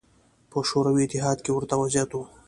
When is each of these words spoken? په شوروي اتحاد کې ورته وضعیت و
په 0.51 0.57
شوروي 0.69 1.03
اتحاد 1.05 1.37
کې 1.43 1.51
ورته 1.53 1.75
وضعیت 1.81 2.11
و 2.13 2.19